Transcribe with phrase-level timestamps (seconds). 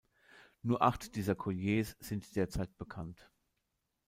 [0.63, 3.29] Nur acht dieser Colliers sind derzeit bekannt.